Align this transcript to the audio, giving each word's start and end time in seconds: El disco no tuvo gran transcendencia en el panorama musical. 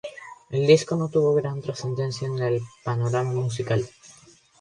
El 0.49 0.65
disco 0.65 0.95
no 0.95 1.09
tuvo 1.09 1.35
gran 1.35 1.61
transcendencia 1.61 2.27
en 2.27 2.39
el 2.39 2.59
panorama 2.83 3.33
musical. 3.33 3.87